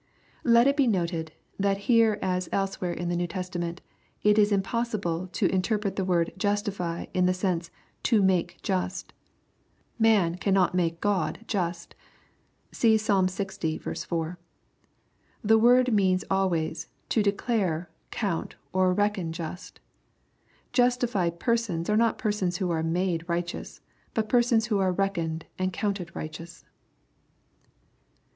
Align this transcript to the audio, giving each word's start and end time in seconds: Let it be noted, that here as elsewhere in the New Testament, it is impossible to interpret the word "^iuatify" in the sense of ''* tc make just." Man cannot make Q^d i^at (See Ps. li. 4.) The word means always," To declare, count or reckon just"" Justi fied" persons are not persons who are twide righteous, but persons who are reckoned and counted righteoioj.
Let 0.43 0.65
it 0.65 0.75
be 0.75 0.87
noted, 0.87 1.31
that 1.59 1.77
here 1.85 2.17
as 2.23 2.49
elsewhere 2.51 2.91
in 2.91 3.09
the 3.09 3.15
New 3.15 3.27
Testament, 3.27 3.81
it 4.23 4.39
is 4.39 4.51
impossible 4.51 5.27
to 5.33 5.45
interpret 5.45 5.95
the 5.95 6.03
word 6.03 6.33
"^iuatify" 6.39 7.07
in 7.13 7.27
the 7.27 7.35
sense 7.35 7.67
of 7.67 7.73
''* 7.93 8.03
tc 8.03 8.23
make 8.23 8.57
just." 8.63 9.13
Man 9.99 10.37
cannot 10.39 10.73
make 10.73 11.01
Q^d 11.01 11.45
i^at 11.45 11.87
(See 12.71 12.97
Ps. 12.97 13.63
li. 13.63 13.77
4.) 13.77 14.39
The 15.43 15.57
word 15.59 15.93
means 15.93 16.25
always," 16.31 16.87
To 17.09 17.21
declare, 17.21 17.87
count 18.09 18.55
or 18.73 18.95
reckon 18.95 19.31
just"" 19.31 19.81
Justi 20.73 21.05
fied" 21.05 21.39
persons 21.39 21.91
are 21.91 21.95
not 21.95 22.17
persons 22.17 22.57
who 22.57 22.71
are 22.71 22.81
twide 22.81 23.29
righteous, 23.29 23.81
but 24.15 24.27
persons 24.29 24.65
who 24.65 24.79
are 24.79 24.91
reckoned 24.91 25.45
and 25.59 25.71
counted 25.71 26.07
righteoioj. 26.15 26.63